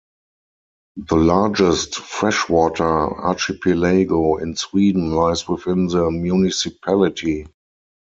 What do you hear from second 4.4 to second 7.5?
Sweden lies within the municipality.